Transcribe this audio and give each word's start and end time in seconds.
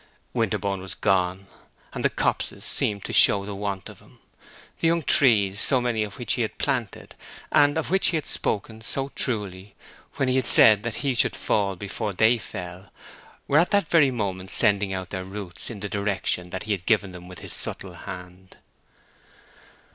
Winterborne 0.33 0.81
was 0.81 0.95
gone, 0.95 1.45
and 1.93 2.03
the 2.03 2.09
copses 2.09 2.65
seemed 2.65 3.03
to 3.05 3.13
show 3.13 3.45
the 3.45 3.53
want 3.53 3.87
of 3.87 3.99
him; 3.99 4.17
those 4.77 4.87
young 4.87 5.03
trees, 5.03 5.61
so 5.61 5.79
many 5.79 6.01
of 6.01 6.17
which 6.17 6.33
he 6.33 6.41
had 6.41 6.57
planted, 6.57 7.13
and 7.51 7.77
of 7.77 7.91
which 7.91 8.07
he 8.07 8.17
had 8.17 8.25
spoken 8.25 8.81
so 8.81 9.09
truly 9.09 9.75
when 10.15 10.27
he 10.27 10.41
said 10.41 10.81
that 10.81 10.95
he 11.05 11.13
should 11.13 11.35
fall 11.35 11.75
before 11.75 12.13
they 12.13 12.39
fell, 12.39 12.91
were 13.47 13.59
at 13.59 13.69
that 13.69 13.89
very 13.89 14.09
moment 14.09 14.49
sending 14.49 14.91
out 14.91 15.11
their 15.11 15.23
roots 15.23 15.69
in 15.69 15.81
the 15.81 15.87
direction 15.87 16.49
that 16.49 16.63
he 16.63 16.71
had 16.71 16.87
given 16.87 17.11
them 17.11 17.27
with 17.27 17.37
his 17.41 17.53
subtle 17.53 17.93
hand. 17.93 18.57